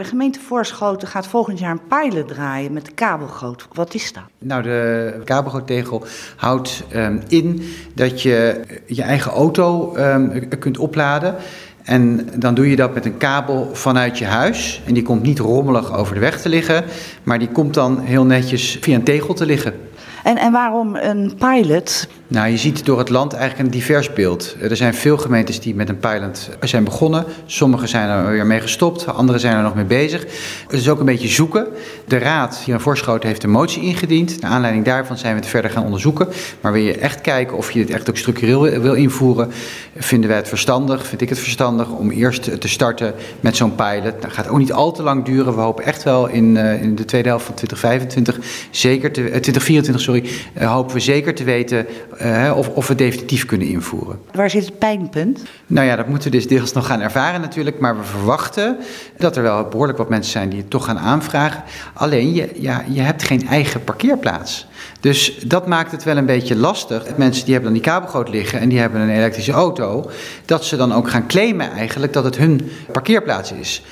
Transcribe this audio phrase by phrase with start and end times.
[0.00, 3.68] De gemeente Voorschoten gaat volgend jaar een pilot draaien met de kabelgoot.
[3.72, 4.22] Wat is dat?
[4.38, 6.04] Nou, de kabelgoottegel
[6.36, 7.62] houdt um, in
[7.94, 11.34] dat je je eigen auto um, kunt opladen.
[11.82, 14.82] En dan doe je dat met een kabel vanuit je huis.
[14.86, 16.84] En die komt niet rommelig over de weg te liggen,
[17.22, 19.74] maar die komt dan heel netjes via een tegel te liggen.
[20.22, 22.08] En, en waarom een pilot?
[22.30, 24.56] Nou, je ziet door het land eigenlijk een divers beeld.
[24.60, 27.24] Er zijn veel gemeentes die met een pilot zijn begonnen.
[27.46, 30.20] Sommige zijn er weer mee gestopt, andere zijn er nog mee bezig.
[30.68, 31.66] Het is ook een beetje zoeken.
[32.06, 34.40] De Raad hier in Voorschoten heeft een motie ingediend.
[34.40, 36.28] Naar aanleiding daarvan zijn we het verder gaan onderzoeken.
[36.60, 39.50] Maar wil je echt kijken of je dit echt ook structureel wil invoeren,
[39.96, 44.22] vinden wij het verstandig, vind ik het verstandig, om eerst te starten met zo'n pilot.
[44.22, 45.54] Dat gaat ook niet al te lang duren.
[45.54, 49.26] We hopen echt wel in, uh, in de tweede helft van 2025, zeker te, uh,
[49.26, 51.86] 2024, sorry, uh, hopen we zeker te weten
[52.22, 54.18] uh, of, of we definitief kunnen invoeren.
[54.32, 55.42] Waar zit het pijnpunt?
[55.66, 57.78] Nou ja, dat moeten we dus deels nog gaan ervaren natuurlijk.
[57.78, 58.76] Maar we verwachten
[59.16, 61.62] dat er wel behoorlijk wat mensen zijn die het toch gaan aanvragen.
[61.94, 64.66] Alleen, je, ja, je hebt geen eigen parkeerplaats.
[65.00, 67.16] Dus dat maakt het wel een beetje lastig.
[67.16, 70.10] Mensen die hebben dan die kabelgoot liggen en die hebben een elektrische auto.
[70.44, 73.82] Dat ze dan ook gaan claimen eigenlijk dat het hun parkeerplaats is.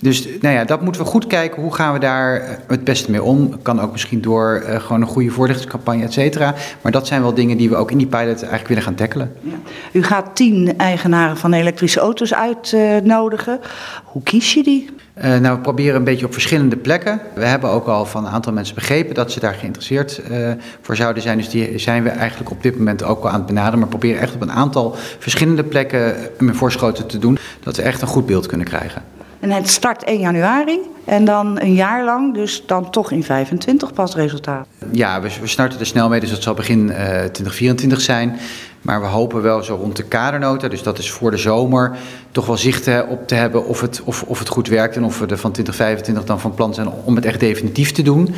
[0.00, 1.62] Dus nou ja, dat moeten we goed kijken.
[1.62, 3.62] Hoe gaan we daar het beste mee om?
[3.62, 6.54] Kan ook misschien door uh, gewoon een goede voorlichtingscampagne, et cetera.
[6.80, 9.32] Maar dat zijn wel dingen die we ook in die pilot eigenlijk willen gaan tackelen.
[9.40, 9.54] Ja.
[9.92, 13.58] U gaat tien eigenaren van elektrische auto's uitnodigen.
[13.62, 13.66] Uh,
[14.04, 14.90] Hoe kies je die?
[15.18, 17.20] Uh, nou, we proberen een beetje op verschillende plekken.
[17.34, 20.96] We hebben ook al van een aantal mensen begrepen dat ze daar geïnteresseerd uh, voor
[20.96, 21.36] zouden zijn.
[21.36, 23.78] Dus die zijn we eigenlijk op dit moment ook al aan het benaderen.
[23.78, 27.38] Maar proberen echt op een aantal verschillende plekken met voorschoten te doen.
[27.62, 29.02] Dat we echt een goed beeld kunnen krijgen.
[29.40, 33.92] En het start 1 januari en dan een jaar lang, dus dan toch in 25
[33.92, 34.66] pas resultaat.
[34.90, 38.38] Ja, we, we starten er snel mee, dus dat zal begin uh, 2024 zijn.
[38.84, 41.96] Maar we hopen wel zo rond de kadernota, dus dat is voor de zomer,
[42.30, 45.18] toch wel zicht op te hebben of het, of, of het goed werkt en of
[45.18, 48.34] we er van 2025 dan van plan zijn om het echt definitief te doen.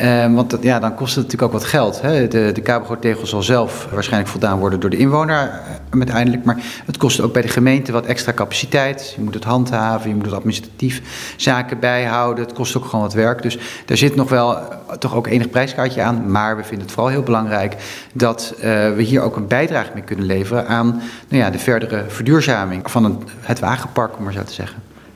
[0.00, 2.00] Uh, want ja, dan kost het natuurlijk ook wat geld.
[2.00, 2.28] Hè.
[2.28, 5.60] De, de zal zelf waarschijnlijk voldaan worden door de inwoner
[5.90, 6.44] uiteindelijk.
[6.44, 9.12] Maar het kost ook bij de gemeente wat extra capaciteit.
[9.16, 11.02] Je moet het handhaven, je moet het administratief
[11.36, 12.44] zaken bijhouden.
[12.44, 13.42] Het kost ook gewoon wat werk.
[13.42, 14.58] Dus daar zit nog wel
[14.98, 16.30] toch ook enig prijskaartje aan.
[16.30, 17.76] Maar we vinden het vooral heel belangrijk
[18.12, 18.62] dat uh,
[18.94, 20.86] we hier ook een bijdrage mee kunnen leveren aan
[21.28, 24.89] nou ja, de verdere verduurzaming van het wagenpark, om maar zo te zeggen.